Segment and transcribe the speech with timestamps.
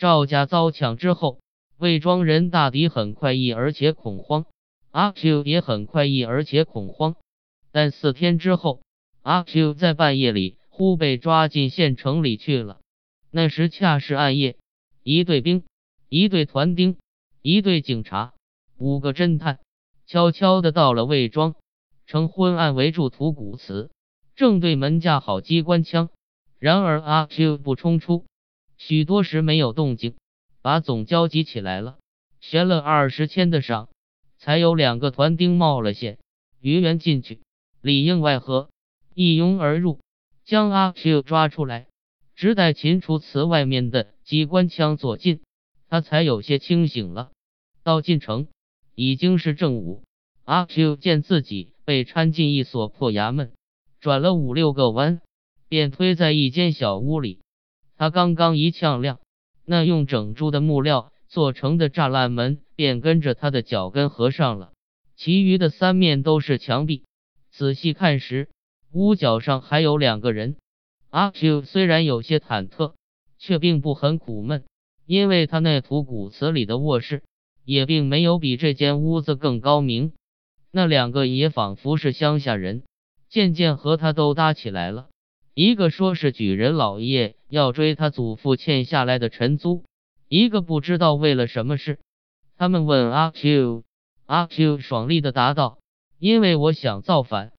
[0.00, 1.40] 赵家遭抢之后，
[1.76, 4.46] 魏庄人大抵很快意而且恐慌，
[4.90, 7.16] 阿 Q 也很快意而且恐慌。
[7.70, 8.80] 但四天之后，
[9.20, 12.80] 阿 Q 在半夜里忽被抓进县城里去了。
[13.30, 14.56] 那时恰是暗夜，
[15.02, 15.64] 一队兵，
[16.08, 16.96] 一队团丁，
[17.42, 18.32] 一队警察，
[18.78, 19.58] 五个侦探，
[20.06, 21.56] 悄悄的到了魏庄，
[22.06, 23.90] 趁昏暗围住土谷祠，
[24.34, 26.08] 正对门架好机关枪。
[26.58, 28.24] 然而阿 Q 不冲出，
[28.80, 30.14] 许多时没有动静，
[30.62, 31.98] 把总交集起来了，
[32.40, 33.90] 悬了二十千的赏，
[34.38, 36.18] 才有两个团丁冒了险，
[36.60, 37.42] 于元进去。
[37.82, 38.70] 里应外合，
[39.14, 40.00] 一拥而入，
[40.46, 41.88] 将阿 Q 抓出来，
[42.34, 45.42] 只待秦楚祠外面的机关枪左近，
[45.90, 47.30] 他才有些清醒了。
[47.82, 48.48] 到进城
[48.94, 50.02] 已经是正午，
[50.44, 53.52] 阿 Q 见自己被搀进一所破衙门，
[54.00, 55.20] 转了五六个弯，
[55.68, 57.40] 便推在一间小屋里。
[58.00, 59.20] 他刚刚一呛亮，
[59.66, 64.72] 那用整株的木料做成的栅栏门便跟着他的脚跟合上了，
[65.16, 67.04] 其余的三面都是墙壁。
[67.50, 68.48] 仔细看时，
[68.90, 70.56] 屋角上还有两个人。
[71.10, 72.94] 阿 Q 虽然有些忐忑，
[73.38, 74.64] 却并不很苦闷，
[75.04, 77.22] 因为他那土谷祠里的卧室
[77.66, 80.14] 也并没有比这间屋子更高明。
[80.70, 82.82] 那两个也仿佛是乡下人，
[83.28, 85.10] 渐渐和他都搭起来了。
[85.54, 89.84] 一个说是举人老爷要追他祖父欠下来的陈租，
[90.28, 91.98] 一个不知道为了什么事。
[92.56, 93.84] 他们问阿 Q，
[94.26, 95.78] 阿 Q 爽利的答道。
[96.18, 97.52] 因为我想造反，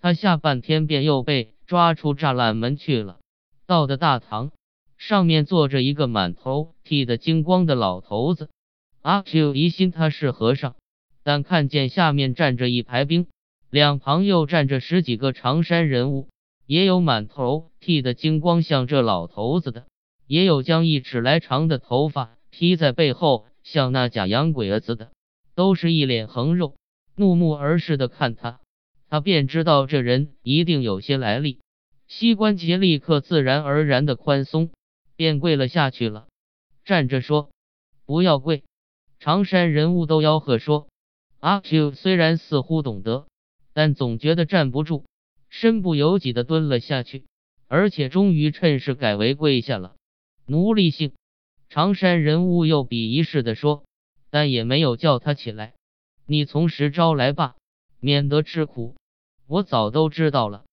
[0.00, 3.18] 他下半天便又被抓出栅栏门去了。
[3.66, 4.50] 到的大堂，
[4.96, 8.48] 上面坐着一个满头剃得精光的老头子。
[9.02, 10.74] 阿 Q 疑心他是和尚，
[11.22, 13.26] 但看见下面站着一排兵，
[13.68, 16.28] 两旁又站着十几个长衫人物，
[16.68, 19.86] 也有满头剃得精光像这老头子的，
[20.26, 25.10] 也有将一尺来长的头发披在背后像那假洋鬼子的，
[25.54, 26.76] 都是一脸横肉。
[27.16, 28.60] 怒目而视的看他，
[29.08, 31.58] 他便知道这人一定有些来历。
[32.06, 34.70] 膝关节立刻自然而然的宽松，
[35.16, 36.26] 便跪了下去了。
[36.84, 37.48] 站着说
[38.04, 38.62] ：“不要跪。”
[39.18, 40.86] 长山人物都吆喝说
[41.40, 43.26] ：“阿 Q 虽然似乎懂得，
[43.72, 45.06] 但总觉得站不住，
[45.48, 47.24] 身不由己的蹲了下去，
[47.66, 49.94] 而且终于趁势改为跪下了。
[50.46, 51.12] 奴隶性。”
[51.70, 53.84] 长山人物又鄙夷似的说，
[54.30, 55.74] 但也没有叫他起来。
[56.24, 57.56] 你从实招来吧，
[58.00, 58.96] 免得吃苦。
[59.46, 60.64] 我早都知道了，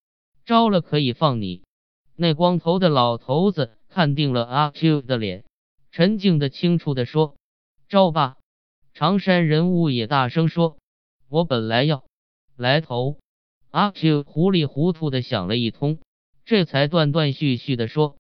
[0.46, 1.64] 招了可以放你。
[2.16, 5.44] 那光头的老头子看定了阿 Q 的脸，
[5.92, 7.36] 沉静的、清楚的说
[7.90, 8.38] ：“招吧。”
[8.96, 10.78] 长山人物也大声说
[11.28, 12.06] ：“我本来要
[12.56, 13.18] 来头。”
[13.76, 16.00] 阿 Q 糊里糊涂的想了一通，
[16.46, 18.16] 这才断断续续的说：“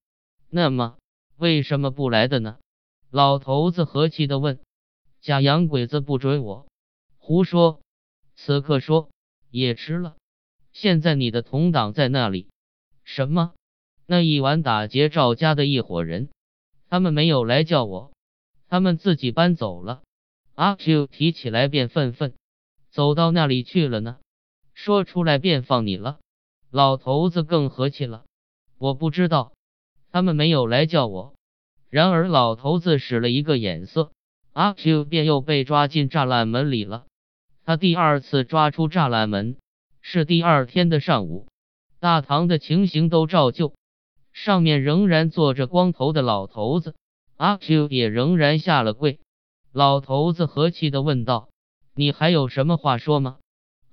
[0.51, 0.97] 那么
[1.38, 2.57] 为什么不来的呢？”
[3.09, 4.59] 老头子和气的问
[5.23, 6.67] ：“假洋鬼子不追我？”
[7.19, 7.79] 胡说！
[8.35, 9.09] 此刻说
[9.49, 10.17] 也迟了。
[10.73, 12.49] 现在你的同党在那里？
[13.05, 13.53] 什么？
[14.05, 16.27] 那一晚打劫赵家的一伙人，
[16.89, 18.11] 他们没有来叫我，
[18.67, 20.03] 他们自己搬走了。
[20.55, 22.33] 阿 Q 提起来便愤愤，
[22.89, 24.17] 走到那里去了呢？
[24.75, 26.19] 说出来便放你了。
[26.69, 28.25] 老头子更和气了，
[28.78, 29.53] 我不知道，
[30.12, 31.34] 他们没有来叫我。
[31.90, 34.12] 然而老头子使了一个眼色，
[34.52, 37.06] 阿 Q 便又被抓进栅栏门里了。
[37.63, 39.56] 他第二次抓出栅栏门，
[40.02, 41.47] 是第二天的上午。
[42.00, 43.74] 大堂的情形都照旧，
[44.34, 46.94] 上面仍然坐着光头的老头子。
[47.38, 49.19] 阿 Q 也仍然下了跪。
[49.72, 51.50] 老头子和气的问道
[51.96, 53.38] ：“你还有什么话说吗？”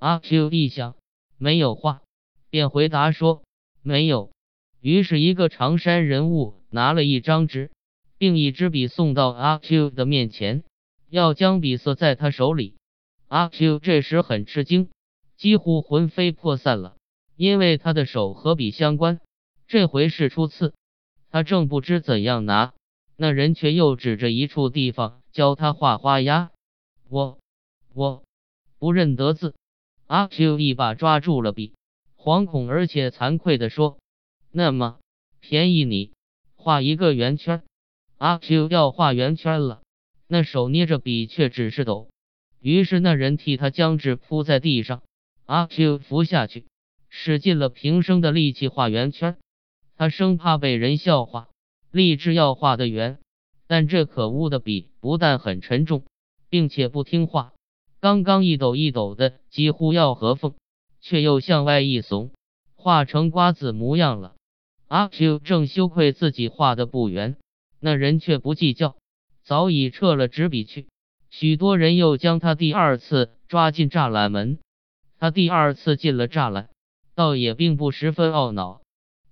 [0.02, 0.96] 阿 Q 一想，
[1.38, 2.02] 没有话，
[2.50, 3.44] 便回答说
[3.82, 4.32] ：“没有。”
[4.82, 7.70] 于是，一个长衫人物拿了一张纸，
[8.18, 10.64] 并一支笔送到阿 Q 的面前，
[11.08, 12.74] 要将笔塞在他手里。
[13.28, 14.90] 阿 Q 这时很吃惊，
[15.36, 16.96] 几乎魂飞魄散了，
[17.36, 19.20] 因为他的手和笔相关，
[19.68, 20.74] 这回是初次。
[21.30, 22.74] 他正不知怎样拿，
[23.14, 26.50] 那人却又指着一处地方教他画花鸭。
[27.08, 27.38] 我
[27.94, 28.24] 我
[28.80, 29.54] 不认得字。
[30.12, 31.72] 阿 Q 一把抓住了笔，
[32.18, 33.96] 惶恐而且惭愧地说
[34.52, 34.98] ：“那么
[35.40, 36.12] 便宜你
[36.54, 37.62] 画一个圆圈。”
[38.18, 39.80] 阿 Q 要画圆圈了，
[40.26, 42.10] 那手捏着笔却只是抖。
[42.60, 45.02] 于是那人替他将纸铺在地上，
[45.46, 46.66] 阿 Q 伏下去，
[47.08, 49.38] 使尽了平生的力气画圆圈。
[49.96, 51.48] 他生怕被人笑话，
[51.90, 53.18] 立志要画的圆。
[53.66, 56.04] 但这可恶的笔不但很沉重，
[56.50, 57.51] 并且不听话，
[58.02, 60.54] 刚刚一抖一抖的，几乎要合缝，
[61.00, 62.30] 却又向外一耸，
[62.74, 64.34] 画成瓜子模样了。
[64.88, 67.36] 阿 Q 正羞愧自己画的不圆，
[67.78, 68.96] 那人却不计较，
[69.44, 70.88] 早已撤了纸笔去。
[71.30, 74.58] 许多人又将他第二次抓进栅栏门。
[75.20, 76.70] 他第二次进了栅栏，
[77.14, 78.80] 倒也并不十分懊恼。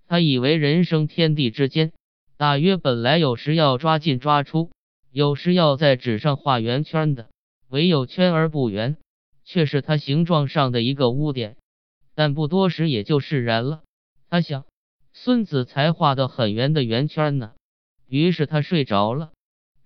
[0.06, 1.90] 他以为人生天地之间，
[2.36, 4.70] 大约本来有时要抓进抓出，
[5.10, 7.28] 有时要在纸上画圆圈的，
[7.70, 8.98] 唯有圈而不圆，
[9.44, 11.56] 却是他形状上的一个污点。
[12.14, 13.82] 但不多时也就释然了。
[14.28, 14.66] 他想，
[15.12, 17.52] 孙子才画的很圆的圆圈呢。
[18.06, 19.30] 于是他睡着了。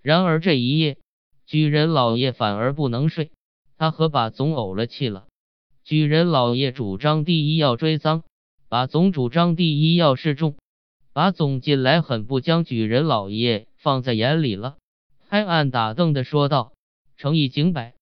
[0.02, 0.98] 然而这一夜。
[1.46, 3.30] 举人老爷反而不能睡，
[3.76, 5.26] 他和把总怄了气了。
[5.84, 8.22] 举人老爷主张第一要追赃，
[8.70, 10.56] 把总主张第一要示众。
[11.12, 14.78] 把总近来很不将举人老爷放在眼里了，
[15.28, 16.72] 拍案打凳的说道
[17.16, 17.92] ：“乘以景柏，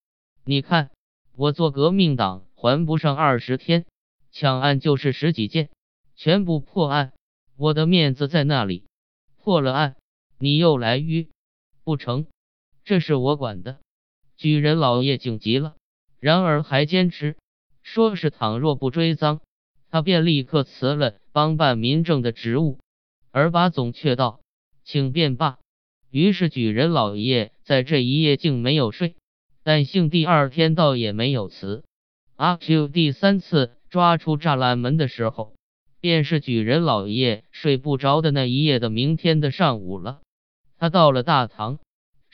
[0.44, 0.90] 你看
[1.36, 3.86] 我做革命党还不上二十天，
[4.30, 5.70] 抢案就是十几件，
[6.16, 7.12] 全部破案，
[7.56, 8.84] 我的面子在那里？
[9.38, 9.96] 破了案，
[10.38, 11.26] 你又来约，
[11.84, 12.26] 不成？”
[12.84, 13.78] 这是我管的，
[14.36, 15.76] 举人老爷警急了，
[16.18, 17.36] 然而还坚持，
[17.82, 19.40] 说是倘若不追赃，
[19.90, 22.78] 他便立刻辞了帮办民政的职务。
[23.30, 24.40] 而把总却道
[24.84, 25.58] ：“请便罢。”
[26.10, 29.16] 于是举人老爷在这一夜竟没有睡，
[29.62, 31.84] 但幸第二天倒也没有辞。
[32.36, 35.54] 阿 Q 第三次抓出栅栏门的时候，
[36.00, 40.20] 便是举人老爷睡不着的那一夜的明天的上午了。
[40.78, 41.78] 他到了大堂。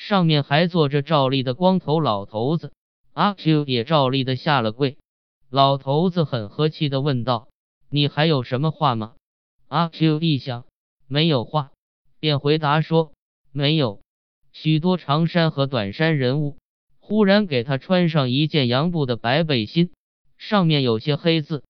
[0.00, 2.70] 上面还坐着照例的光头老头子，
[3.14, 4.96] 阿 Q 也照例的下了跪。
[5.50, 7.48] 老头子很和气的问道
[7.90, 9.16] ：“你还有什么话吗？”
[9.66, 10.66] 阿 Q 一想，
[11.08, 11.72] 没有话，
[12.20, 13.10] 便回答说
[13.50, 14.00] ：“没有。”
[14.60, 16.58] 许多长衫和短衫人物
[16.98, 19.92] 忽然给他穿上一件洋布的白背心，
[20.36, 21.62] 上面有些黑字。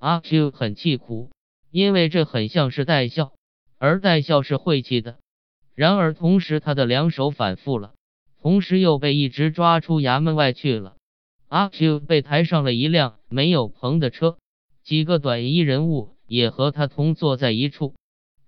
[0.00, 1.30] 阿 Q 很气苦，
[1.70, 3.32] 因为这很像是戴孝，
[3.78, 5.18] 而戴孝是晦气的。
[5.76, 7.92] 然而同时，他的两手反复了，
[8.40, 10.96] 同时又被一直抓出衙门外去了。
[11.46, 14.36] 阿 Q 被抬上了一辆没有棚的车，
[14.82, 17.94] 几个短衣人物也和他同坐在一处。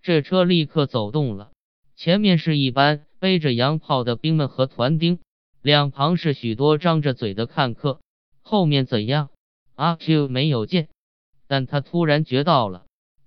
[0.03, 1.53] 这车立刻走动了，
[1.95, 5.19] 前面是一班背着洋炮的兵们和团丁，
[5.63, 8.03] 两旁是许多张着嘴的看客。
[8.43, 9.31] 后面怎样？
[9.75, 10.91] 阿 Q 没有见，
[11.47, 12.85] 但他突然觉到了，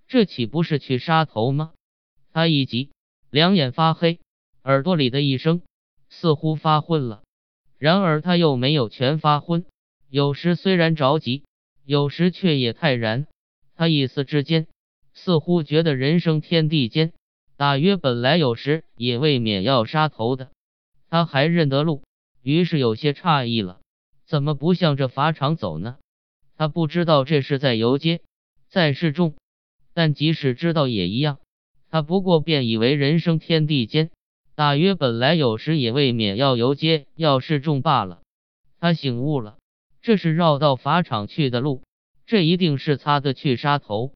[0.08, 1.74] 这岂不是去杀头吗？
[2.32, 2.92] 他一急。
[3.32, 4.20] 两眼发黑，
[4.64, 5.64] 耳朵里的一声
[6.10, 7.24] 似乎发昏了。
[7.80, 9.66] 然而他又没有全发昏，
[10.12, 11.44] 有时虽然着急，
[11.84, 13.26] 有时却也泰然。
[13.74, 14.68] 他一思之间，
[15.16, 17.14] 似乎觉得人生天地间，
[17.58, 20.52] 大约本来有时也未免要杀头的。
[21.10, 22.04] 他还认得路，
[22.44, 23.80] 于是有些诧异了：
[24.26, 25.98] 怎么不向着法场走呢？
[26.56, 28.22] 他不知道这是在游街，
[28.70, 29.36] 在示众，
[29.94, 31.40] 但即使知道也一样。
[31.90, 34.12] 他不过便以为人生天地间，
[34.54, 38.22] 大约本来有时也未免要游街要示众罢了。
[38.80, 39.58] 他醒悟了，
[40.02, 41.82] 这是绕到法场去的路，
[42.28, 44.14] 这一定是他的去杀头。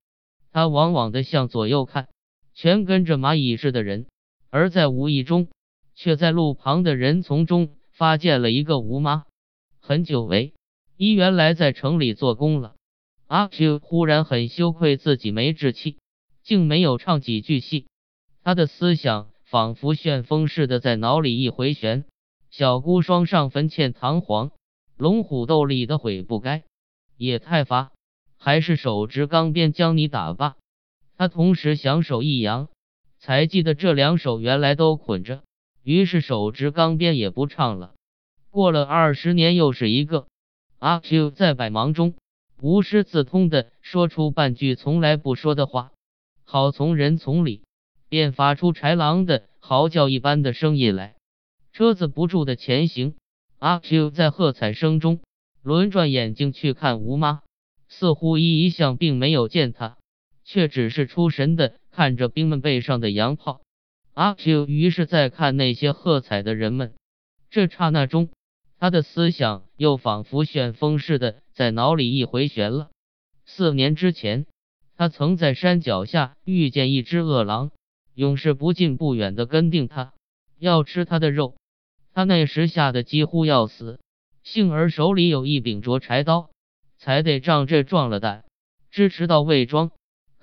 [0.51, 2.09] 他往往的向左右看，
[2.53, 4.07] 全跟着蚂蚁似的人，
[4.49, 5.47] 而在无意中，
[5.95, 9.25] 却在路旁的人丛中发现了一个吴妈。
[9.79, 10.53] 很久违，
[10.97, 12.75] 一原来在城里做工了。
[13.27, 15.97] 阿 Q 忽然很羞愧自己没志气。
[16.43, 17.85] 竟没有唱几句戏，
[18.43, 22.03] 他的思想仿佛旋风似的在脑里一回旋。
[22.49, 24.49] 小姑双上坟欠堂皇，
[24.97, 26.63] 龙虎斗里的悔不该，
[27.15, 27.91] 也太发，
[28.39, 30.55] 还是手执钢鞭将你打罢。
[31.21, 32.67] 他同时想手一扬，
[33.19, 35.43] 才记得这两手原来都捆着，
[35.83, 37.93] 于是手执钢鞭也不唱了。
[38.49, 40.25] 过了二十年，又是一个
[40.79, 42.15] 阿 Q 在百忙中
[42.59, 45.91] 无师自通的说出半句从来不说的话。
[46.43, 47.61] 好从人丛里，
[48.09, 51.13] 便发出豺狼的嚎叫一般的声音来。
[51.71, 53.13] 车子不住的前行。
[53.59, 55.19] 阿 Q 在喝彩声中
[55.61, 57.43] 轮转眼睛去看吴妈，
[57.89, 59.99] 似乎一一向并没有见他，
[60.51, 63.61] 却只是出神的看着兵们背上的洋炮。
[64.13, 66.93] 阿 Q 于是再看那些喝彩的人们。
[67.49, 68.27] 这刹那中，
[68.77, 72.89] 他的思想又仿佛旋风似的在脑里一回旋了。
[73.45, 74.45] 四年之前。
[74.97, 77.71] 他曾在山脚下遇见一只饿狼，
[78.13, 80.13] 勇士不近不远的跟定他，
[80.59, 81.55] 要吃他的肉。
[82.13, 83.99] 他那时吓得几乎要死，
[84.43, 86.51] 幸而手里有一柄着柴刀，
[86.99, 88.45] 才得仗这壮了胆，
[88.91, 89.89] 支持到魏庄。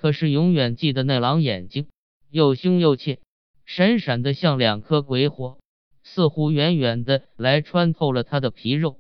[0.00, 1.88] 可是永远记得那狼眼睛
[2.30, 3.18] 又凶又怯，
[3.66, 5.58] 闪闪的像两颗鬼火，
[6.04, 8.98] 似乎远远的来穿透了他的皮肉。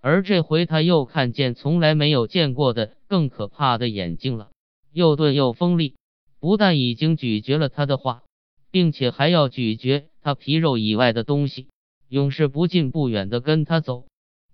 [0.00, 4.50] 而这回他又看见从来没有见过的更可怕的眼睛了。
[4.92, 5.94] 又钝又锋利，
[6.38, 8.22] 不但已经咀嚼了他的话，
[8.70, 11.68] 并且还要咀嚼他皮肉以外的东西，
[12.08, 14.04] 永是不近不远的跟他走。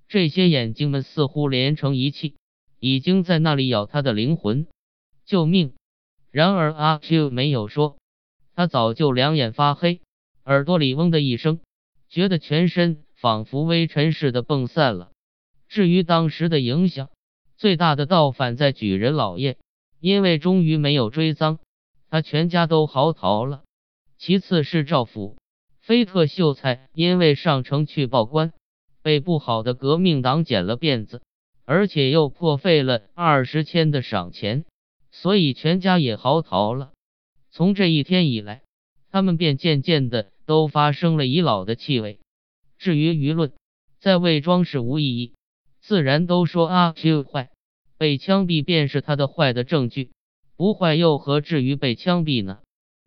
[0.07, 2.37] 这些眼睛们似乎连成一气，
[2.79, 4.69] 已经在那里咬他的灵魂。
[5.27, 5.75] 救命！
[6.31, 7.97] 然而阿 Q 没有说，
[8.55, 10.01] 他早就两眼发黑，
[10.45, 11.61] 耳朵里嗡的一声，
[12.09, 15.11] 觉得全身仿佛微尘似的蹦散了。
[15.69, 17.11] 至于当时的影响，
[17.57, 19.57] 最大的倒反在举人老爷，
[19.99, 21.59] 因为终于没有追赃，
[22.09, 23.63] 他全家都嚎啕了。
[24.19, 25.37] 其次是赵府。
[25.81, 28.53] 菲特秀才因为上城去报官，
[29.03, 31.23] 被不好的革命党剪了辫子，
[31.65, 34.65] 而且又破费了二十千的赏钱，
[35.11, 36.93] 所以全家也嚎啕了。
[37.51, 38.63] 从这一天以来，
[39.11, 42.21] 他们便渐渐的都发生了已老的气味。
[42.79, 43.53] 至于舆论，
[43.99, 45.35] 在魏庄是无意义，
[45.81, 47.51] 自然都说阿 Q 坏，
[47.99, 50.13] 被枪毙便是他的坏的证据，
[50.57, 52.61] 不坏又何至于被枪毙呢？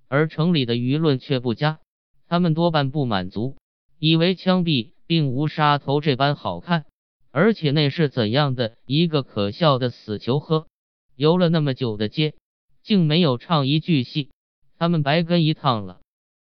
[0.07, 1.79] 而城里的舆论却不佳。
[2.27, 3.57] 他们多半不满足，
[3.97, 6.85] 以为枪毙并无杀头这般好看，
[7.31, 10.67] 而且那是怎样的一个可笑的死囚呵！
[11.15, 12.35] 游了那么久的街，
[12.83, 14.29] 竟没有唱一句戏，
[14.77, 15.99] 他们白跟一趟了。